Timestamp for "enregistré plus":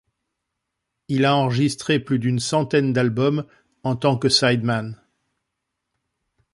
1.35-2.17